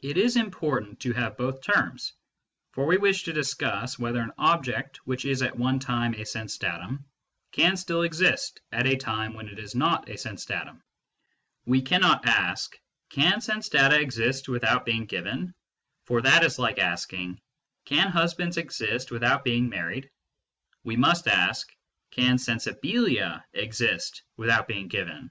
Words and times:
It 0.00 0.16
is 0.16 0.36
important 0.36 1.00
to 1.00 1.12
have 1.12 1.36
both 1.36 1.60
terms; 1.60 2.14
for 2.72 2.86
we 2.86 2.96
wish 2.96 3.24
to 3.24 3.32
discuss 3.34 3.98
whether 3.98 4.20
an 4.20 4.32
object 4.38 5.06
which 5.06 5.26
is 5.26 5.42
at 5.42 5.58
one 5.58 5.78
time 5.80 6.14
a 6.14 6.24
sense 6.24 6.56
datum 6.56 7.04
can 7.52 7.76
still 7.76 8.04
exist 8.04 8.62
at 8.72 8.86
a 8.86 8.96
time 8.96 9.34
when 9.34 9.48
it 9.48 9.58
is 9.58 9.74
not 9.74 10.08
a 10.08 10.16
sense 10.16 10.46
datum. 10.46 10.82
We 11.66 11.82
cannot 11.82 12.24
ask" 12.26 12.74
Can 13.10 13.42
sense 13.42 13.68
data 13.68 14.00
exist 14.00 14.48
without 14.48 14.86
being 14.86 15.04
given?" 15.04 15.52
for 16.06 16.22
that 16.22 16.42
is 16.42 16.58
like 16.58 16.78
asking" 16.78 17.38
Can 17.84 18.08
husbands 18.10 18.56
exist 18.56 19.10
without 19.10 19.44
being 19.44 19.68
married?" 19.68 20.10
We 20.84 20.96
must 20.96 21.28
ask" 21.28 21.70
Can 22.16 22.36
sensibilia 22.36 23.44
exist 23.58 24.22
without 24.38 24.66
being 24.68 24.88
given 24.88 25.30